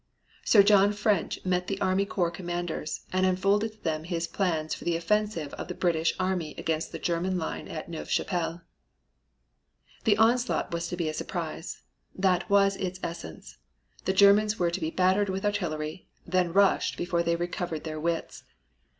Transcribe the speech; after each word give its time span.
Sir 0.43 0.63
John 0.63 0.93
French 0.93 1.37
met 1.45 1.67
the 1.67 1.79
army 1.79 2.07
corps 2.07 2.31
commanders 2.31 3.01
and 3.13 3.23
unfolded 3.23 3.73
to 3.73 3.83
them 3.83 4.05
his 4.05 4.25
plans 4.25 4.73
for 4.73 4.83
the 4.83 4.95
offensive 4.95 5.53
of 5.53 5.67
the 5.67 5.75
British 5.75 6.15
army 6.19 6.55
against 6.57 6.91
the 6.91 6.97
German 6.97 7.37
line 7.37 7.67
at 7.67 7.87
Neuve 7.87 8.09
Chapelle. 8.09 8.63
"The 10.05 10.17
onslaught 10.17 10.73
was 10.73 10.87
to 10.87 10.97
be 10.97 11.07
a 11.07 11.13
surprise. 11.13 11.83
That 12.15 12.49
was 12.49 12.77
its 12.77 12.99
essence. 13.03 13.59
The 14.05 14.13
Germans 14.13 14.57
were 14.57 14.71
to 14.71 14.81
be 14.81 14.89
battered 14.89 15.29
with 15.29 15.45
artillery, 15.45 16.07
then 16.25 16.51
rushed 16.51 16.97
before 16.97 17.21
they 17.21 17.35
recovered 17.35 17.83
their 17.83 17.99
wits. 17.99 18.41